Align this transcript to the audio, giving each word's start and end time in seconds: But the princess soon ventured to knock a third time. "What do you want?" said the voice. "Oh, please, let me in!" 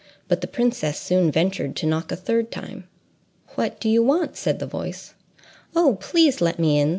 But 0.27 0.41
the 0.41 0.47
princess 0.47 0.99
soon 0.99 1.29
ventured 1.31 1.75
to 1.75 1.85
knock 1.85 2.11
a 2.11 2.15
third 2.15 2.49
time. 2.51 2.85
"What 3.49 3.79
do 3.79 3.87
you 3.87 4.01
want?" 4.01 4.35
said 4.35 4.57
the 4.57 4.65
voice. 4.65 5.13
"Oh, 5.75 5.99
please, 6.01 6.41
let 6.41 6.57
me 6.57 6.79
in!" 6.79 6.89